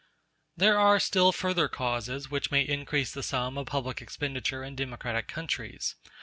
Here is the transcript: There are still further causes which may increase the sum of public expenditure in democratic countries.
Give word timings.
There 0.57 0.79
are 0.79 0.99
still 0.99 1.31
further 1.31 1.67
causes 1.67 2.31
which 2.31 2.49
may 2.49 2.61
increase 2.63 3.11
the 3.11 3.21
sum 3.21 3.55
of 3.55 3.67
public 3.67 4.01
expenditure 4.01 4.63
in 4.63 4.75
democratic 4.75 5.27
countries. 5.27 5.93